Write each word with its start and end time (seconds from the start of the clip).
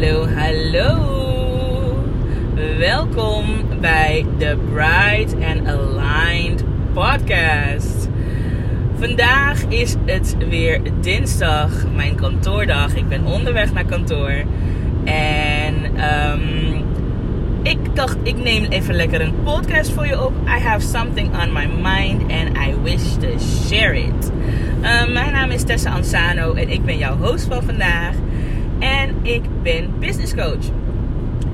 Hallo, 0.00 0.26
hallo. 0.26 2.04
Welkom 2.78 3.44
bij 3.80 4.26
de 4.38 4.56
Bright 4.72 5.34
and 5.34 5.68
Aligned 5.68 6.64
podcast. 6.92 8.08
Vandaag 8.98 9.62
is 9.68 9.96
het 10.04 10.36
weer 10.48 10.80
dinsdag, 11.00 11.70
mijn 11.94 12.14
kantoordag. 12.14 12.94
Ik 12.94 13.08
ben 13.08 13.24
onderweg 13.24 13.72
naar 13.72 13.84
kantoor. 13.84 14.44
En 15.04 15.74
um, 16.30 16.84
ik 17.62 17.78
dacht, 17.94 18.16
ik 18.22 18.36
neem 18.42 18.64
even 18.64 18.94
lekker 18.94 19.20
een 19.20 19.42
podcast 19.42 19.90
voor 19.90 20.06
je 20.06 20.24
op. 20.24 20.32
I 20.46 20.62
have 20.62 20.86
something 20.86 21.28
on 21.42 21.52
my 21.52 21.66
mind 21.66 22.22
and 22.32 22.56
I 22.56 22.74
wish 22.82 23.14
to 23.14 23.38
share 23.38 23.98
it. 23.98 24.30
Uh, 24.82 25.12
mijn 25.12 25.32
naam 25.32 25.50
is 25.50 25.62
Tessa 25.62 25.90
Ansano 25.90 26.54
en 26.54 26.68
ik 26.68 26.84
ben 26.84 26.98
jouw 26.98 27.16
host 27.16 27.46
van 27.46 27.62
vandaag. 27.62 28.14
En 28.80 29.14
ik 29.22 29.42
ben 29.62 29.90
business 29.98 30.34
coach. 30.34 30.70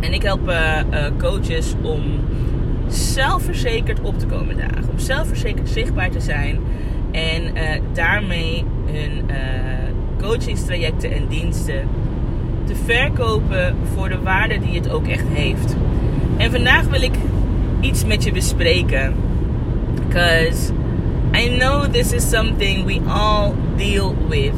En 0.00 0.12
ik 0.12 0.22
help 0.22 0.48
uh, 0.48 0.80
uh, 0.90 1.06
coaches 1.18 1.74
om 1.82 2.02
zelfverzekerd 2.88 4.00
op 4.00 4.18
te 4.18 4.26
komen 4.26 4.56
dagen. 4.56 4.90
Om 4.90 4.98
zelfverzekerd 4.98 5.68
zichtbaar 5.68 6.10
te 6.10 6.20
zijn. 6.20 6.58
En 7.10 7.42
uh, 7.42 7.62
daarmee 7.92 8.64
hun 8.86 9.30
coachingstrajecten 10.20 11.12
en 11.12 11.26
diensten 11.28 11.88
te 12.64 12.74
verkopen 12.84 13.76
voor 13.94 14.08
de 14.08 14.22
waarde 14.22 14.58
die 14.58 14.74
het 14.74 14.90
ook 14.90 15.06
echt 15.06 15.26
heeft. 15.32 15.76
En 16.36 16.50
vandaag 16.50 16.84
wil 16.84 17.02
ik 17.02 17.14
iets 17.80 18.04
met 18.04 18.24
je 18.24 18.32
bespreken. 18.32 19.14
Because 19.94 20.72
I 21.34 21.48
know 21.58 21.84
this 21.92 22.12
is 22.12 22.28
something 22.28 22.84
we 22.84 23.00
all 23.10 23.52
deal 23.76 24.14
with. 24.28 24.54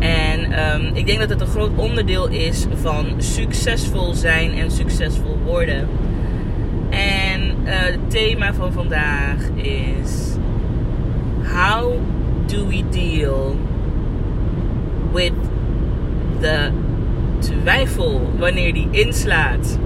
En 0.00 0.64
um, 0.74 0.94
ik 0.94 1.06
denk 1.06 1.18
dat 1.18 1.28
het 1.28 1.40
een 1.40 1.46
groot 1.46 1.70
onderdeel 1.76 2.28
is 2.28 2.66
van 2.74 3.06
succesvol 3.18 4.14
zijn 4.14 4.52
en 4.54 4.70
succesvol 4.70 5.38
worden. 5.44 5.88
En 6.90 7.40
uh, 7.64 7.70
het 7.70 8.10
thema 8.10 8.54
van 8.54 8.72
vandaag 8.72 9.48
is: 9.54 10.36
How 11.54 11.92
do 12.46 12.66
we 12.66 12.82
deal 12.90 13.56
with 15.12 15.32
the 16.40 16.70
twijfel 17.38 18.30
wanneer 18.38 18.72
die 18.72 18.88
inslaat? 18.90 19.78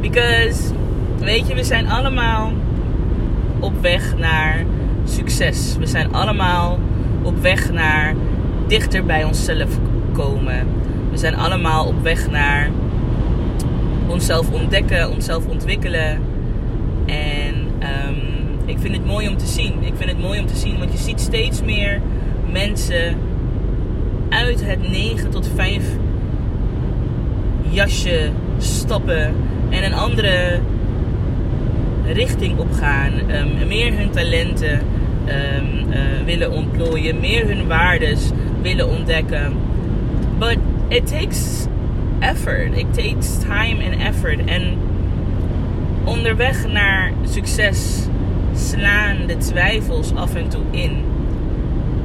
Because, 0.00 0.72
weet 1.18 1.48
je, 1.48 1.54
we 1.54 1.64
zijn 1.64 1.88
allemaal 1.88 2.52
op 3.60 3.80
weg 3.80 4.16
naar 4.16 4.64
succes. 5.04 5.76
We 5.78 5.86
zijn 5.86 6.12
allemaal 6.12 6.78
op 7.22 7.42
weg 7.42 7.72
naar 7.72 8.14
dichter 8.72 9.04
bij 9.04 9.24
onszelf 9.24 9.78
komen. 10.12 10.66
We 11.10 11.16
zijn 11.16 11.36
allemaal 11.36 11.86
op 11.86 12.02
weg 12.02 12.30
naar 12.30 12.70
onszelf 14.06 14.50
ontdekken, 14.50 15.10
onszelf 15.10 15.46
ontwikkelen. 15.46 16.20
En 17.06 17.54
um, 18.08 18.16
ik 18.64 18.78
vind 18.78 18.96
het 18.96 19.06
mooi 19.06 19.28
om 19.28 19.36
te 19.36 19.46
zien. 19.46 19.82
Ik 19.82 19.92
vind 19.96 20.10
het 20.10 20.20
mooi 20.20 20.40
om 20.40 20.46
te 20.46 20.56
zien, 20.56 20.78
want 20.78 20.92
je 20.92 20.98
ziet 20.98 21.20
steeds 21.20 21.62
meer 21.62 22.00
mensen 22.52 23.16
uit 24.28 24.66
het 24.66 24.88
9 24.90 25.30
tot 25.30 25.50
5 25.54 25.84
jasje 27.68 28.30
stappen 28.58 29.34
en 29.70 29.84
een 29.84 29.94
andere 29.94 30.60
richting 32.12 32.58
opgaan. 32.58 33.12
Um, 33.12 33.68
meer 33.68 33.92
hun 33.96 34.10
talenten 34.10 34.72
um, 34.72 35.92
uh, 35.92 35.98
willen 36.24 36.50
ontplooien, 36.50 37.20
meer 37.20 37.46
hun 37.46 37.66
waardes 37.66 38.30
willen 38.62 38.88
ontdekken. 38.88 39.52
But 40.38 40.56
it 40.88 41.06
takes 41.06 41.66
effort. 42.20 42.76
It 42.76 42.94
takes 42.94 43.38
time 43.38 43.84
and 43.84 44.00
effort. 44.00 44.44
En 44.44 44.78
onderweg 46.04 46.68
naar 46.72 47.12
succes 47.24 48.06
slaan 48.54 49.16
de 49.26 49.36
twijfels 49.36 50.14
af 50.14 50.34
en 50.34 50.48
toe 50.48 50.62
in. 50.70 51.04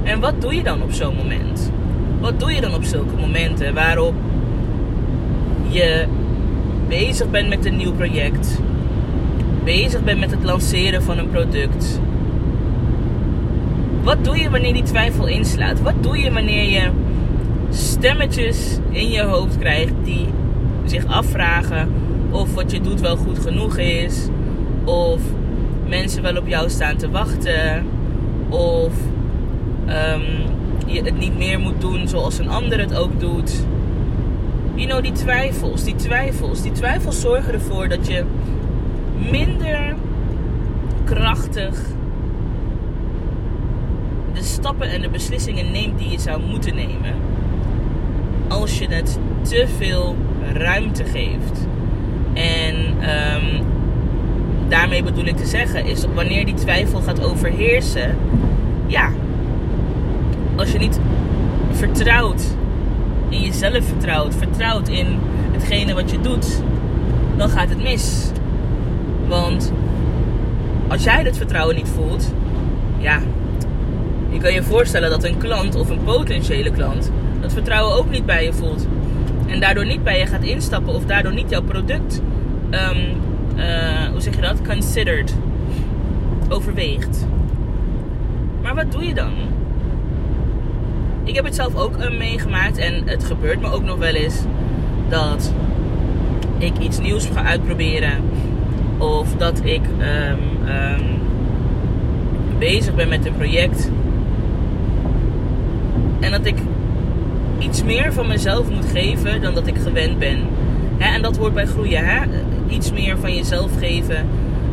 En 0.04 0.20
wat 0.20 0.42
doe 0.42 0.56
je 0.56 0.64
dan 0.64 0.82
op 0.82 0.92
zo'n 0.92 1.16
moment? 1.16 1.72
Wat 2.20 2.40
doe 2.40 2.52
je 2.52 2.62
dan 2.62 2.74
op 2.74 2.84
zulke 2.84 3.16
momenten 3.16 3.74
waarop 3.74 4.14
je 5.70 6.06
bezig 6.88 7.30
bent 7.30 7.50
met 7.50 7.66
een 7.66 7.78
nieuw 7.78 7.94
project, 7.94 8.62
bezig 9.64 10.04
bent 10.04 10.20
met 10.20 10.32
het 10.32 10.44
lanceren 10.44 11.04
van 11.04 11.18
een 11.18 11.30
product? 11.30 12.00
Wat 14.08 14.24
doe 14.24 14.38
je 14.38 14.50
wanneer 14.50 14.74
die 14.74 14.84
twijfel 14.84 15.28
inslaat? 15.28 15.82
Wat 15.82 16.04
doe 16.04 16.18
je 16.18 16.32
wanneer 16.32 16.70
je 16.70 16.92
stemmetjes 17.70 18.78
in 18.90 19.10
je 19.10 19.22
hoofd 19.22 19.58
krijgt 19.58 19.94
die 20.04 20.28
zich 20.86 21.06
afvragen 21.06 21.90
of 22.32 22.54
wat 22.54 22.72
je 22.72 22.82
doet 22.82 23.02
wel 23.02 23.16
goed 23.16 23.40
genoeg 23.40 23.78
is? 23.78 24.28
Of 24.84 25.22
mensen 25.88 26.22
wel 26.22 26.38
op 26.38 26.48
jou 26.48 26.70
staan 26.70 26.96
te 26.96 27.10
wachten? 27.10 27.86
Of 28.50 28.94
um, 29.88 30.24
je 30.86 31.02
het 31.04 31.18
niet 31.18 31.38
meer 31.38 31.60
moet 31.60 31.82
doen 31.82 32.08
zoals 32.08 32.40
een 32.40 32.50
ander 32.50 32.80
het 32.80 32.96
ook 32.96 33.20
doet? 33.20 33.66
You 34.76 34.88
know, 34.88 35.04
die 35.04 35.12
twijfels, 35.12 35.84
die 35.84 35.96
twijfels. 35.96 36.62
Die 36.62 36.72
twijfels 36.72 37.22
zorgen 37.22 37.54
ervoor 37.54 37.88
dat 37.88 38.08
je 38.08 38.24
minder 39.32 39.96
krachtig 41.04 41.96
de 44.38 44.44
stappen 44.44 44.90
en 44.90 45.02
de 45.02 45.10
beslissingen 45.10 45.72
neemt 45.72 45.98
die 45.98 46.10
je 46.10 46.20
zou 46.20 46.42
moeten 46.42 46.76
nemen. 46.76 47.14
Als 48.48 48.80
je 48.80 48.88
het 48.88 49.20
te 49.42 49.68
veel 49.78 50.16
ruimte 50.54 51.04
geeft. 51.04 51.68
En 52.34 52.76
um, 52.76 53.66
daarmee 54.68 55.04
bedoel 55.04 55.26
ik 55.26 55.38
te 55.38 55.46
zeggen, 55.46 55.86
is 55.86 56.06
wanneer 56.14 56.46
die 56.46 56.54
twijfel 56.54 57.02
gaat 57.02 57.24
overheersen. 57.24 58.18
Ja, 58.86 59.12
als 60.56 60.72
je 60.72 60.78
niet 60.78 61.00
vertrouwt 61.72 62.56
in 63.30 63.42
jezelf 63.42 63.86
vertrouwt, 63.86 64.36
vertrouwt 64.36 64.88
in 64.88 65.20
hetgene 65.52 65.94
wat 65.94 66.12
je 66.12 66.22
doet, 66.22 66.62
dan 67.38 67.50
gaat 67.50 67.70
het 67.70 67.82
mis. 67.82 68.32
Want 69.28 69.72
als 70.88 71.04
jij 71.04 71.24
dat 71.24 71.38
vertrouwen 71.38 71.76
niet 71.76 71.90
voelt, 71.96 72.34
ja, 72.98 73.20
je 74.38 74.44
kan 74.44 74.54
je 74.54 74.64
voorstellen 74.64 75.10
dat 75.10 75.24
een 75.24 75.38
klant 75.38 75.76
of 75.76 75.90
een 75.90 76.04
potentiële 76.04 76.72
klant 76.72 77.12
dat 77.42 77.54
vertrouwen 77.54 77.96
ook 77.96 78.10
niet 78.10 78.26
bij 78.26 78.44
je 78.44 78.54
voelt. 78.54 78.88
En 79.48 79.60
daardoor 79.60 79.86
niet 79.86 80.04
bij 80.04 80.20
je 80.20 80.26
gaat 80.26 80.44
instappen 80.44 80.94
of 80.94 81.06
daardoor 81.06 81.34
niet 81.34 81.50
jouw 81.50 81.62
product, 81.62 82.22
um, 82.72 82.98
uh, 83.56 84.10
hoe 84.12 84.22
zeg 84.22 84.36
je 84.36 84.42
dat, 84.42 84.62
considered, 84.68 85.36
overweegt. 86.50 87.28
Maar 88.62 88.76
wat 88.76 88.92
doe 88.92 89.08
je 89.08 89.14
dan? 89.14 89.32
Ik 91.24 91.36
heb 91.36 91.46
het 91.46 91.56
zelf 91.56 91.76
ook 91.76 91.98
uh, 91.98 92.18
meegemaakt 92.18 92.78
en 92.78 93.02
het 93.06 93.24
gebeurt 93.24 93.62
me 93.62 93.72
ook 93.72 93.84
nog 93.84 93.98
wel 93.98 94.14
eens 94.14 94.42
dat 95.10 95.54
ik 96.58 96.78
iets 96.78 97.00
nieuws 97.00 97.26
ga 97.26 97.44
uitproberen. 97.44 98.24
Of 98.98 99.36
dat 99.38 99.62
ik 99.64 99.82
um, 100.00 100.70
um, 100.70 101.20
bezig 102.60 102.96
ben 102.96 103.10
met 103.10 103.26
een 103.26 103.36
project 103.36 103.90
en 106.20 106.32
dat 106.32 106.46
ik 106.46 106.58
iets 107.60 107.84
meer 107.84 108.14
van 108.14 108.28
mezelf 108.28 108.70
moet 108.70 108.86
geven 108.94 109.42
dan 109.42 109.54
dat 109.54 109.68
ik 109.68 109.78
gewend 109.78 110.20
ben. 110.20 110.40
Hè? 110.98 111.14
En 111.16 111.22
dat 111.22 111.38
hoort 111.38 111.54
bij 111.54 111.66
groeien. 111.66 112.06
Hè? 112.06 112.22
Iets 112.70 112.92
meer 112.92 113.18
van 113.18 113.36
jezelf 113.36 113.72
geven. 113.80 114.18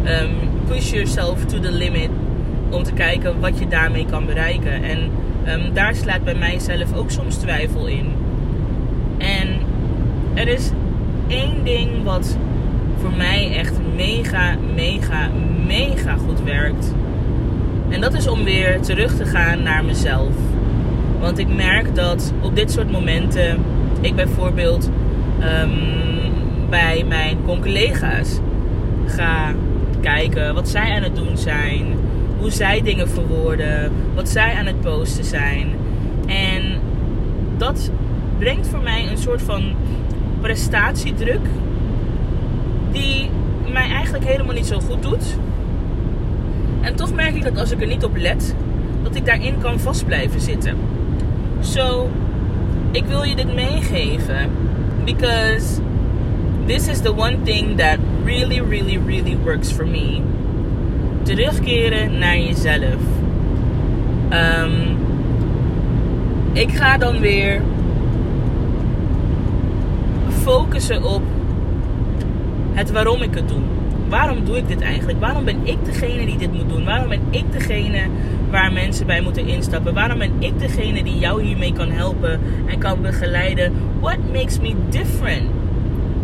Um, 0.06 0.30
push 0.66 0.90
yourself 0.90 1.44
to 1.44 1.60
the 1.60 1.72
limit. 1.72 2.08
Om 2.70 2.82
te 2.82 2.92
kijken 2.92 3.40
wat 3.40 3.58
je 3.58 3.68
daarmee 3.68 4.06
kan 4.10 4.26
bereiken. 4.26 4.82
En 4.82 4.98
um, 5.48 5.74
daar 5.74 5.94
slaat 5.94 6.24
bij 6.24 6.34
mijzelf 6.34 6.94
ook 6.94 7.10
soms 7.10 7.36
twijfel 7.36 7.86
in. 7.86 8.12
En 9.18 9.48
er 10.34 10.48
is 10.48 10.70
één 11.26 11.64
ding 11.64 12.02
wat 12.02 12.36
voor 13.00 13.12
mij 13.12 13.56
echt 13.56 13.74
mega, 13.96 14.54
mega, 14.74 15.28
mega 15.66 16.16
goed 16.26 16.42
werkt. 16.42 16.94
En 17.88 18.00
dat 18.00 18.14
is 18.14 18.28
om 18.28 18.44
weer 18.44 18.80
terug 18.80 19.16
te 19.16 19.24
gaan 19.24 19.62
naar 19.62 19.84
mezelf. 19.84 20.32
Want 21.24 21.38
ik 21.38 21.54
merk 21.54 21.94
dat 21.94 22.32
op 22.40 22.56
dit 22.56 22.70
soort 22.70 22.90
momenten 22.90 23.64
ik 24.00 24.14
bijvoorbeeld 24.14 24.90
um, 25.40 25.70
bij 26.70 27.04
mijn 27.08 27.38
collega's 27.44 28.38
ga 29.06 29.54
kijken 30.00 30.54
wat 30.54 30.68
zij 30.68 30.94
aan 30.94 31.02
het 31.02 31.16
doen 31.16 31.36
zijn, 31.36 31.86
hoe 32.38 32.50
zij 32.50 32.82
dingen 32.82 33.08
verwoorden, 33.08 33.92
wat 34.14 34.28
zij 34.28 34.54
aan 34.54 34.66
het 34.66 34.80
posten 34.80 35.24
zijn. 35.24 35.68
En 36.26 36.62
dat 37.56 37.90
brengt 38.38 38.68
voor 38.68 38.82
mij 38.82 39.08
een 39.10 39.18
soort 39.18 39.42
van 39.42 39.62
prestatiedruk 40.40 41.46
die 42.92 43.30
mij 43.72 43.88
eigenlijk 43.88 44.24
helemaal 44.24 44.54
niet 44.54 44.66
zo 44.66 44.80
goed 44.80 45.02
doet. 45.02 45.36
En 46.80 46.94
toch 46.94 47.14
merk 47.14 47.34
ik 47.34 47.42
dat 47.42 47.58
als 47.58 47.70
ik 47.70 47.80
er 47.80 47.86
niet 47.86 48.04
op 48.04 48.16
let, 48.16 48.54
dat 49.02 49.14
ik 49.14 49.26
daarin 49.26 49.58
kan 49.58 49.80
vast 49.80 50.06
blijven 50.06 50.40
zitten. 50.40 50.93
So, 51.64 52.10
ik 52.90 53.04
wil 53.04 53.22
je 53.22 53.36
dit 53.36 53.54
meegeven. 53.54 54.50
Because 55.04 55.80
this 56.66 56.88
is 56.88 57.00
the 57.00 57.12
one 57.14 57.42
thing 57.44 57.76
that 57.76 57.98
really, 58.24 58.60
really, 58.60 58.98
really 58.98 59.36
works 59.44 59.72
for 59.72 59.86
me. 59.86 60.22
Terugkeren 61.22 62.18
naar 62.18 62.38
jezelf. 62.38 63.00
Um, 64.30 64.96
ik 66.52 66.70
ga 66.70 66.98
dan 66.98 67.20
weer 67.20 67.62
focussen 70.28 71.02
op 71.02 71.22
het 72.72 72.90
waarom 72.90 73.22
ik 73.22 73.34
het 73.34 73.48
doe. 73.48 73.60
Waarom 74.14 74.44
doe 74.44 74.56
ik 74.56 74.68
dit 74.68 74.80
eigenlijk? 74.80 75.20
Waarom 75.20 75.44
ben 75.44 75.56
ik 75.62 75.84
degene 75.84 76.26
die 76.26 76.36
dit 76.36 76.52
moet 76.52 76.68
doen? 76.68 76.84
Waarom 76.84 77.08
ben 77.08 77.20
ik 77.30 77.52
degene 77.52 78.06
waar 78.50 78.72
mensen 78.72 79.06
bij 79.06 79.20
moeten 79.20 79.46
instappen? 79.46 79.94
Waarom 79.94 80.18
ben 80.18 80.30
ik 80.38 80.58
degene 80.58 81.04
die 81.04 81.18
jou 81.18 81.42
hiermee 81.42 81.72
kan 81.72 81.90
helpen 81.90 82.40
en 82.66 82.78
kan 82.78 83.02
begeleiden? 83.02 83.72
What 84.00 84.16
makes 84.32 84.60
me 84.60 84.74
different 84.88 85.42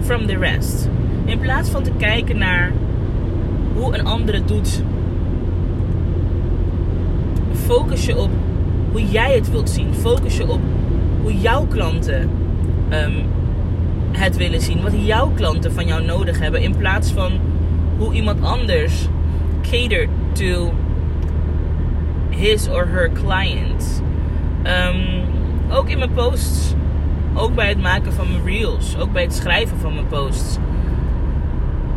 from 0.01 0.27
the 0.27 0.39
rest? 0.39 0.89
In 1.25 1.39
plaats 1.39 1.71
van 1.71 1.83
te 1.83 1.91
kijken 1.99 2.39
naar 2.39 2.73
hoe 3.75 3.95
een 3.95 4.07
ander 4.07 4.35
het 4.35 4.49
doet, 4.49 4.83
focus 7.53 8.07
je 8.07 8.17
op 8.17 8.31
hoe 8.91 9.11
jij 9.11 9.35
het 9.35 9.51
wilt 9.51 9.71
zien. 9.71 9.95
Focus 9.95 10.37
je 10.37 10.49
op 10.49 10.61
hoe 11.23 11.41
jouw 11.41 11.67
klanten 11.67 12.31
um, 12.93 13.15
het 14.13 14.37
willen 14.37 14.61
zien. 14.61 14.83
Wat 14.83 14.93
jouw 15.05 15.31
klanten 15.35 15.73
van 15.73 15.87
jou 15.87 16.05
nodig 16.05 16.39
hebben. 16.39 16.63
In 16.63 16.77
plaats 16.77 17.11
van 17.11 17.33
hoe 18.01 18.15
iemand 18.15 18.43
anders 18.43 19.09
catert 19.63 20.09
to 20.33 20.75
his 22.31 22.69
or 22.69 22.87
her 22.87 23.11
client. 23.13 24.03
Um, 24.65 25.25
ook 25.71 25.89
in 25.89 25.99
mijn 25.99 26.13
posts. 26.13 26.75
Ook 27.35 27.55
bij 27.55 27.69
het 27.69 27.81
maken 27.81 28.13
van 28.13 28.31
mijn 28.31 28.45
reels. 28.45 28.97
Ook 28.99 29.13
bij 29.13 29.23
het 29.23 29.35
schrijven 29.35 29.79
van 29.79 29.95
mijn 29.95 30.07
posts. 30.07 30.57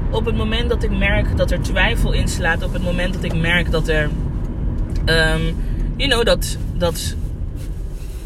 Op 0.09 0.25
het 0.25 0.35
moment 0.35 0.69
dat 0.69 0.83
ik 0.83 0.97
merk 0.97 1.37
dat 1.37 1.51
er 1.51 1.61
twijfel 1.61 2.13
inslaat. 2.13 2.63
Op 2.63 2.73
het 2.73 2.83
moment 2.83 3.13
dat 3.13 3.23
ik 3.23 3.35
merk 3.35 3.71
dat 3.71 3.87
er. 3.87 4.09
Um, 5.05 5.55
you 5.95 6.09
know, 6.09 6.25
dat, 6.25 6.57
dat, 6.77 7.15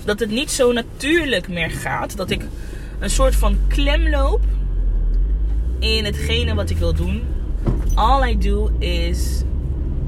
dat 0.06 0.20
het 0.20 0.30
niet 0.30 0.52
zo 0.52 0.72
natuurlijk 0.72 1.48
meer 1.48 1.72
gaat. 1.72 2.18
Dat 2.18 2.30
ik 2.30 2.46
een 3.00 3.10
soort 3.10 3.36
van 3.36 3.58
klem 3.68 4.10
loop 4.10 4.42
in 5.80 6.06
hetgene 6.06 6.54
wat 6.54 6.70
ik 6.70 6.78
wil 6.78 6.94
doen. 6.94 7.37
All 7.98 8.24
I 8.24 8.36
do 8.36 8.70
is 8.80 9.44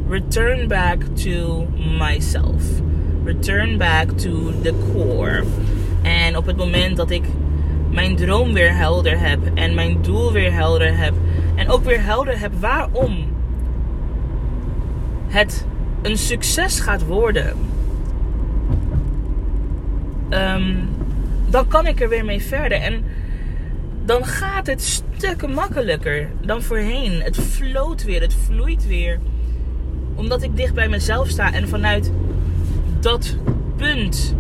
return 0.08 0.68
back 0.68 1.00
to 1.24 1.66
myself. 1.98 2.62
Return 3.24 3.80
back 3.80 4.10
to 4.18 4.52
the 4.62 4.74
core. 4.94 5.44
En 6.04 6.38
op 6.38 6.46
het 6.46 6.58
moment 6.58 6.98
dat 6.98 7.10
ik 7.10 7.24
mijn 7.92 8.16
droom 8.16 8.54
weer 8.54 8.76
helder 8.76 9.20
heb 9.20 9.40
en 9.54 9.76
mijn 9.76 10.02
doel 10.02 10.32
weer 10.32 10.54
helder 10.54 10.98
heb 10.98 11.14
en 11.56 11.70
ook 11.70 11.84
weer 11.84 12.04
helder 12.04 12.40
heb 12.40 12.52
waarom 12.60 13.26
het 15.28 15.66
een 16.02 16.18
succes 16.18 16.80
gaat 16.80 17.06
worden, 17.06 17.58
um, 20.30 20.90
dan 21.50 21.68
kan 21.68 21.88
ik 21.88 22.02
er 22.02 22.10
weer 22.10 22.26
mee 22.26 22.42
verder. 22.42 22.82
En 22.82 23.04
dan 24.10 24.26
gaat 24.26 24.68
het 24.68 24.82
stukken 24.82 25.52
makkelijker 25.54 26.30
dan 26.42 26.62
voorheen. 26.62 27.22
Het 27.22 27.38
floot 27.38 28.04
weer, 28.04 28.22
het 28.22 28.34
vloeit 28.34 28.88
weer. 28.88 29.20
Omdat 30.16 30.44
ik 30.44 30.56
dicht 30.58 30.74
bij 30.74 30.90
mezelf 30.90 31.28
sta 31.28 31.54
en 31.54 31.68
vanuit 31.68 32.12
dat 33.00 33.38
punt 33.76 34.36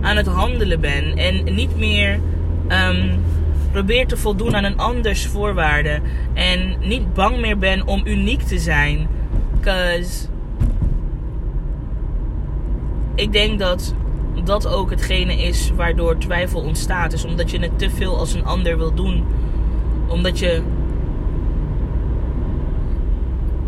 aan 0.00 0.16
het 0.16 0.26
handelen 0.26 0.80
ben. 0.80 1.16
En 1.16 1.54
niet 1.54 1.76
meer 1.76 2.20
um, 2.68 3.22
probeer 3.72 4.06
te 4.06 4.16
voldoen 4.16 4.56
aan 4.56 4.64
een 4.64 4.78
anders 4.78 5.26
voorwaarden. 5.26 6.02
En 6.34 6.76
niet 6.80 7.14
bang 7.14 7.40
meer 7.40 7.58
ben 7.58 7.86
om 7.86 8.06
uniek 8.06 8.42
te 8.42 8.58
zijn. 8.58 9.08
Cause 9.60 10.26
ik 13.14 13.32
denk 13.32 13.58
dat 13.58 13.94
dat 14.44 14.66
ook 14.66 14.90
hetgene 14.90 15.42
is 15.42 15.70
waardoor 15.76 16.18
twijfel 16.18 16.60
ontstaat. 16.60 17.12
Is 17.12 17.24
omdat 17.24 17.50
je 17.50 17.58
het 17.58 17.78
te 17.78 17.90
veel 17.90 18.18
als 18.18 18.34
een 18.34 18.44
ander 18.44 18.78
wil 18.78 18.94
doen. 18.94 19.24
Omdat 20.08 20.38
je 20.38 20.62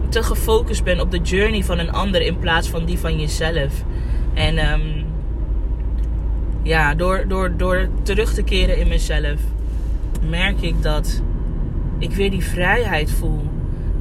te 0.08 0.22
gefocust 0.22 0.84
bent 0.84 1.00
op 1.00 1.10
de 1.10 1.20
journey 1.20 1.64
van 1.64 1.78
een 1.78 1.92
ander 1.92 2.22
in 2.22 2.38
plaats 2.38 2.68
van 2.68 2.84
die 2.84 2.98
van 2.98 3.20
jezelf. 3.20 3.84
En 4.34 4.72
um, 4.72 5.04
ja, 6.62 6.94
door, 6.94 7.24
door, 7.28 7.56
door 7.56 7.88
terug 8.02 8.34
te 8.34 8.42
keren 8.42 8.78
in 8.78 8.88
mezelf, 8.88 9.40
merk 10.28 10.60
ik 10.60 10.82
dat 10.82 11.22
ik 11.98 12.10
weer 12.10 12.30
die 12.30 12.44
vrijheid 12.44 13.10
voel. 13.10 13.51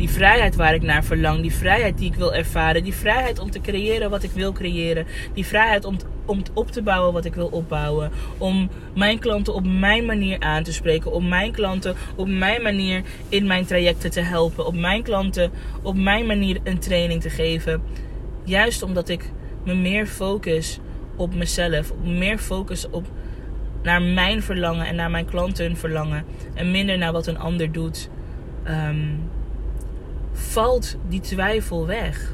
Die 0.01 0.09
vrijheid 0.09 0.55
waar 0.55 0.73
ik 0.73 0.81
naar 0.81 1.03
verlang. 1.03 1.41
Die 1.41 1.53
vrijheid 1.53 1.97
die 1.97 2.07
ik 2.07 2.15
wil 2.15 2.33
ervaren. 2.33 2.83
Die 2.83 2.93
vrijheid 2.93 3.39
om 3.39 3.51
te 3.51 3.61
creëren 3.61 4.09
wat 4.09 4.23
ik 4.23 4.31
wil 4.31 4.51
creëren. 4.51 5.05
Die 5.33 5.45
vrijheid 5.45 5.85
om, 5.85 5.97
om 6.25 6.41
op 6.53 6.71
te 6.71 6.81
bouwen 6.81 7.13
wat 7.13 7.25
ik 7.25 7.35
wil 7.35 7.47
opbouwen. 7.47 8.11
Om 8.37 8.69
mijn 8.95 9.19
klanten 9.19 9.53
op 9.53 9.67
mijn 9.67 10.05
manier 10.05 10.39
aan 10.39 10.63
te 10.63 10.73
spreken. 10.73 11.11
Om 11.11 11.27
mijn 11.27 11.51
klanten 11.51 11.95
op 12.15 12.27
mijn 12.27 12.61
manier 12.61 13.01
in 13.29 13.47
mijn 13.47 13.65
trajecten 13.65 14.11
te 14.11 14.19
helpen. 14.21 14.65
Op 14.65 14.75
mijn 14.75 15.03
klanten 15.03 15.51
op 15.81 15.95
mijn 15.95 16.25
manier 16.25 16.59
een 16.63 16.79
training 16.79 17.21
te 17.21 17.29
geven. 17.29 17.83
Juist 18.43 18.83
omdat 18.83 19.09
ik 19.09 19.31
me 19.65 19.73
meer 19.73 20.07
focus 20.07 20.79
op 21.15 21.35
mezelf. 21.35 21.93
Meer 22.03 22.37
focus 22.37 22.89
op 22.89 23.05
naar 23.83 24.01
mijn 24.01 24.43
verlangen 24.43 24.85
en 24.85 24.95
naar 24.95 25.11
mijn 25.11 25.25
klanten 25.25 25.65
hun 25.65 25.77
verlangen. 25.77 26.25
En 26.53 26.71
minder 26.71 26.97
naar 26.97 27.11
wat 27.11 27.27
een 27.27 27.39
ander 27.39 27.71
doet. 27.71 28.09
Um, 28.67 29.29
valt 30.41 30.95
die 31.07 31.19
twijfel 31.19 31.85
weg. 31.85 32.33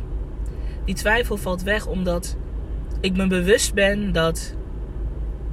Die 0.85 0.95
twijfel 0.95 1.37
valt 1.37 1.63
weg 1.63 1.87
omdat 1.87 2.37
ik 2.99 3.17
me 3.17 3.27
bewust 3.27 3.73
ben 3.73 4.11
dat 4.11 4.55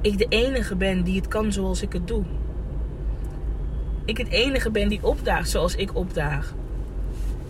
ik 0.01 0.17
de 0.17 0.25
enige 0.29 0.75
ben 0.75 1.03
die 1.03 1.15
het 1.15 1.27
kan 1.27 1.51
zoals 1.51 1.81
ik 1.81 1.93
het 1.93 2.07
doe. 2.07 2.23
Ik 4.05 4.17
het 4.17 4.29
enige 4.29 4.71
ben 4.71 4.89
die 4.89 4.99
opdaagt 5.01 5.49
zoals 5.49 5.75
ik 5.75 5.95
opdaag. 5.95 6.53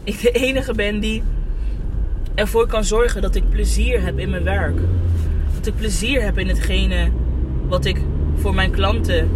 Ik 0.03 0.21
de 0.21 0.31
enige 0.31 0.73
ben 0.73 0.99
die 0.99 1.23
ervoor 2.35 2.67
kan 2.67 2.83
zorgen 2.83 3.21
dat 3.21 3.35
ik 3.35 3.49
plezier 3.49 4.01
heb 4.01 4.19
in 4.19 4.29
mijn 4.29 4.43
werk. 4.43 4.79
Dat 5.55 5.65
ik 5.65 5.75
plezier 5.75 6.23
heb 6.23 6.37
in 6.37 6.47
hetgene 6.47 7.11
wat 7.67 7.85
ik 7.85 8.01
voor 8.35 8.53
mijn 8.53 8.71
klanten 8.71 9.29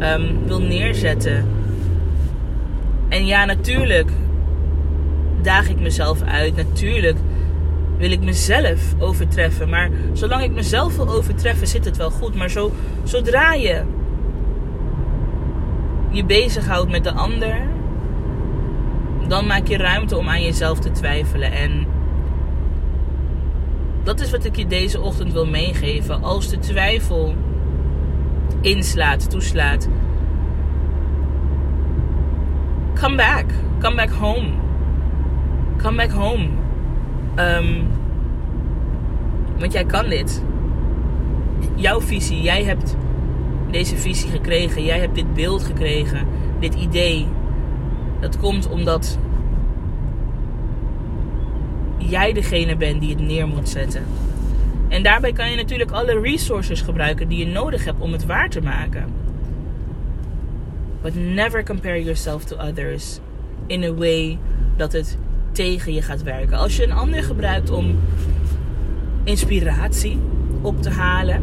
um, 0.00 0.46
wil 0.46 0.60
neerzetten. 0.60 1.46
En 3.08 3.26
ja, 3.26 3.44
natuurlijk 3.44 4.10
daag 5.46 5.68
ik 5.68 5.80
mezelf 5.80 6.22
uit. 6.22 6.56
Natuurlijk 6.56 7.18
wil 7.96 8.10
ik 8.10 8.20
mezelf 8.20 8.94
overtreffen. 8.98 9.68
Maar 9.68 9.90
zolang 10.12 10.42
ik 10.42 10.52
mezelf 10.52 10.96
wil 10.96 11.08
overtreffen, 11.08 11.66
zit 11.66 11.84
het 11.84 11.96
wel 11.96 12.10
goed. 12.10 12.34
Maar 12.34 12.50
zo, 12.50 12.72
zodra 13.04 13.52
je 13.52 13.82
je 16.10 16.24
bezighoudt 16.24 16.90
met 16.90 17.04
de 17.04 17.12
ander, 17.12 17.56
dan 19.28 19.46
maak 19.46 19.66
je 19.66 19.76
ruimte 19.76 20.16
om 20.16 20.28
aan 20.28 20.42
jezelf 20.42 20.78
te 20.78 20.90
twijfelen. 20.90 21.52
En 21.52 21.86
dat 24.02 24.20
is 24.20 24.30
wat 24.30 24.44
ik 24.44 24.56
je 24.56 24.66
deze 24.66 25.00
ochtend 25.00 25.32
wil 25.32 25.46
meegeven. 25.46 26.22
Als 26.22 26.48
de 26.48 26.58
twijfel 26.58 27.34
inslaat, 28.60 29.30
toeslaat. 29.30 29.88
Come 33.00 33.16
back. 33.16 33.44
Come 33.80 33.96
back 33.96 34.10
home. 34.10 34.65
Come 35.76 35.96
back 35.96 36.10
home. 36.10 36.48
Um, 37.38 37.86
want 39.58 39.72
jij 39.72 39.84
kan 39.84 40.08
dit. 40.08 40.42
Jouw 41.74 42.00
visie, 42.00 42.42
jij 42.42 42.64
hebt 42.64 42.96
deze 43.70 43.96
visie 43.96 44.30
gekregen. 44.30 44.84
Jij 44.84 44.98
hebt 44.98 45.14
dit 45.14 45.34
beeld 45.34 45.64
gekregen. 45.64 46.26
Dit 46.60 46.74
idee. 46.74 47.26
Dat 48.20 48.38
komt 48.38 48.68
omdat 48.68 49.18
jij 51.98 52.32
degene 52.32 52.76
bent 52.76 53.00
die 53.00 53.10
het 53.10 53.20
neer 53.20 53.48
moet 53.48 53.68
zetten. 53.68 54.04
En 54.88 55.02
daarbij 55.02 55.32
kan 55.32 55.50
je 55.50 55.56
natuurlijk 55.56 55.90
alle 55.90 56.20
resources 56.20 56.80
gebruiken 56.80 57.28
die 57.28 57.38
je 57.38 57.52
nodig 57.52 57.84
hebt 57.84 58.00
om 58.00 58.12
het 58.12 58.26
waar 58.26 58.48
te 58.48 58.60
maken. 58.60 59.04
But 61.02 61.14
never 61.14 61.64
compare 61.64 62.02
yourself 62.02 62.44
to 62.44 62.56
others 62.56 63.18
in 63.66 63.84
a 63.84 63.94
way 63.94 64.38
dat 64.76 64.92
het 64.92 65.18
tegen 65.56 65.92
je 65.92 66.02
gaat 66.02 66.22
werken. 66.22 66.58
Als 66.58 66.76
je 66.76 66.84
een 66.84 66.92
ander 66.92 67.22
gebruikt 67.22 67.70
om 67.70 67.98
inspiratie 69.24 70.18
op 70.60 70.82
te 70.82 70.90
halen. 70.90 71.42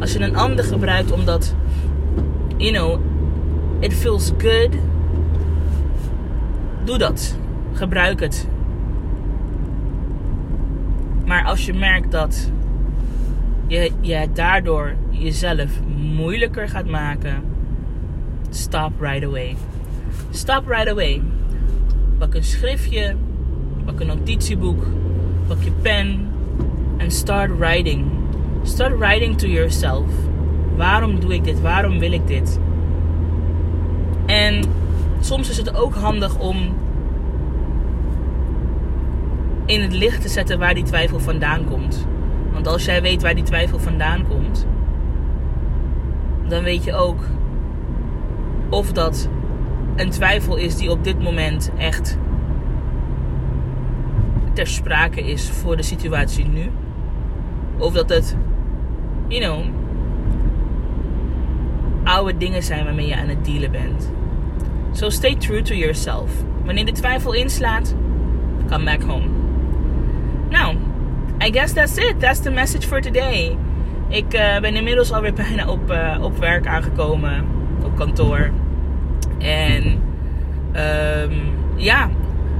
Als 0.00 0.12
je 0.12 0.20
een 0.20 0.36
ander 0.36 0.64
gebruikt 0.64 1.12
omdat, 1.12 1.54
you 2.56 2.72
know, 2.72 3.00
it 3.80 3.94
feels 3.94 4.32
good. 4.38 4.70
Doe 6.84 6.98
dat. 6.98 7.36
Gebruik 7.72 8.20
het. 8.20 8.48
Maar 11.24 11.44
als 11.44 11.66
je 11.66 11.74
merkt 11.74 12.10
dat 12.10 12.50
je, 13.66 13.90
je 14.00 14.28
daardoor 14.32 14.94
jezelf 15.10 15.70
moeilijker 15.96 16.68
gaat 16.68 16.86
maken, 16.86 17.42
stop 18.50 18.92
right 19.00 19.24
away. 19.24 19.56
Stop 20.30 20.66
right 20.68 20.88
away. 20.88 21.22
Pak 22.18 22.34
een 22.34 22.44
schriftje, 22.44 23.16
pak 23.84 24.00
een 24.00 24.06
notitieboek, 24.06 24.86
pak 25.46 25.62
je 25.62 25.70
pen 25.82 26.28
en 26.96 27.10
start 27.10 27.58
writing. 27.58 28.04
Start 28.62 28.98
writing 28.98 29.38
to 29.38 29.46
yourself. 29.46 30.06
Waarom 30.76 31.20
doe 31.20 31.34
ik 31.34 31.44
dit? 31.44 31.60
Waarom 31.60 31.98
wil 31.98 32.12
ik 32.12 32.26
dit? 32.26 32.60
En 34.26 34.64
soms 35.20 35.50
is 35.50 35.56
het 35.56 35.76
ook 35.76 35.94
handig 35.94 36.38
om 36.38 36.56
in 39.66 39.80
het 39.80 39.92
licht 39.92 40.22
te 40.22 40.28
zetten 40.28 40.58
waar 40.58 40.74
die 40.74 40.84
twijfel 40.84 41.20
vandaan 41.20 41.64
komt. 41.64 42.06
Want 42.52 42.66
als 42.66 42.84
jij 42.84 43.02
weet 43.02 43.22
waar 43.22 43.34
die 43.34 43.44
twijfel 43.44 43.78
vandaan 43.78 44.26
komt, 44.28 44.66
dan 46.48 46.62
weet 46.62 46.84
je 46.84 46.94
ook 46.94 47.20
of 48.70 48.92
dat 48.92 49.28
een 49.96 50.10
twijfel 50.10 50.56
is 50.56 50.76
die 50.76 50.90
op 50.90 51.04
dit 51.04 51.22
moment 51.22 51.70
echt 51.78 52.18
ter 54.52 54.66
sprake 54.66 55.20
is 55.20 55.50
voor 55.50 55.76
de 55.76 55.82
situatie 55.82 56.46
nu. 56.46 56.70
Of 57.78 57.92
dat 57.92 58.08
het, 58.08 58.36
you 59.28 59.42
know, 59.42 59.64
oude 62.04 62.36
dingen 62.36 62.62
zijn 62.62 62.84
waarmee 62.84 63.06
je 63.06 63.16
aan 63.16 63.28
het 63.28 63.44
dealen 63.44 63.70
bent. 63.70 64.12
So 64.92 65.10
stay 65.10 65.34
true 65.34 65.62
to 65.62 65.74
yourself. 65.74 66.30
Wanneer 66.64 66.84
de 66.84 66.92
twijfel 66.92 67.32
inslaat, 67.32 67.94
come 68.70 68.84
back 68.84 69.02
home. 69.02 69.26
Nou, 70.50 70.76
I 71.46 71.52
guess 71.52 71.72
that's 71.72 71.96
it. 71.96 72.20
That's 72.20 72.40
the 72.40 72.50
message 72.50 72.86
for 72.86 73.00
today. 73.00 73.56
Ik 74.08 74.34
uh, 74.34 74.60
ben 74.60 74.76
inmiddels 74.76 75.12
alweer 75.12 75.34
bijna 75.48 75.68
op, 75.68 75.90
uh, 75.90 76.18
op 76.22 76.38
werk 76.38 76.66
aangekomen. 76.66 77.44
Op 77.84 77.96
kantoor. 77.96 78.50
En 79.44 80.02
um, 80.76 81.54
ja, 81.76 82.10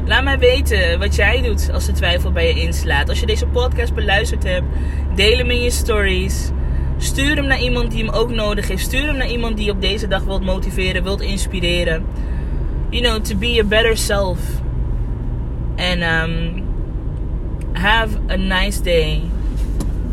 laat 0.04 0.24
mij 0.24 0.38
weten 0.38 0.98
wat 0.98 1.14
jij 1.14 1.42
doet 1.42 1.70
als 1.72 1.86
de 1.86 1.92
twijfel 1.92 2.32
bij 2.32 2.48
je 2.48 2.60
inslaat. 2.60 3.08
Als 3.08 3.20
je 3.20 3.26
deze 3.26 3.46
podcast 3.46 3.94
beluisterd 3.94 4.44
hebt, 4.44 4.66
deel 5.14 5.36
hem 5.36 5.50
in 5.50 5.62
je 5.62 5.70
stories. 5.70 6.50
Stuur 6.98 7.36
hem 7.36 7.46
naar 7.46 7.60
iemand 7.60 7.90
die 7.90 8.04
hem 8.04 8.14
ook 8.14 8.30
nodig 8.30 8.68
heeft. 8.68 8.82
Stuur 8.82 9.06
hem 9.06 9.16
naar 9.16 9.30
iemand 9.30 9.56
die 9.56 9.70
op 9.70 9.80
deze 9.80 10.08
dag 10.08 10.24
wilt 10.24 10.44
motiveren, 10.44 11.02
wilt 11.02 11.20
inspireren. 11.20 12.04
You 12.90 13.02
know, 13.02 13.22
to 13.22 13.36
be 13.36 13.60
a 13.60 13.64
better 13.64 13.96
self. 13.96 14.38
En 15.76 16.02
um, 16.02 16.62
have 17.72 18.18
a 18.30 18.36
nice 18.36 18.82
day. 18.82 19.20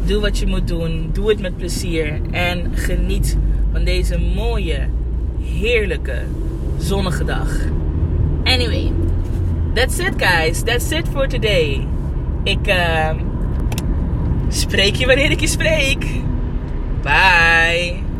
Doe 0.05 0.21
wat 0.21 0.37
je 0.37 0.47
moet 0.47 0.67
doen. 0.67 1.09
Doe 1.13 1.29
het 1.29 1.41
met 1.41 1.57
plezier. 1.57 2.21
En 2.31 2.71
geniet 2.75 3.37
van 3.71 3.83
deze 3.83 4.19
mooie, 4.19 4.87
heerlijke, 5.43 6.21
zonnige 6.81 7.23
dag. 7.23 7.47
Anyway, 8.43 8.91
that's 9.73 10.00
it 10.00 10.13
guys. 10.17 10.63
That's 10.63 10.91
it 10.91 11.07
for 11.07 11.27
today. 11.27 11.88
Ik 12.43 12.67
uh, 12.67 13.09
spreek 14.47 14.95
je 14.95 15.05
wanneer 15.05 15.31
ik 15.31 15.39
je 15.39 15.47
spreek. 15.47 16.05
Bye. 17.01 18.10